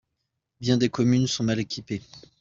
Bien 0.59 0.77
des 0.79 0.89
communes 0.89 1.27
sont 1.27 1.43
mal 1.43 1.59
équipées. 1.59 2.01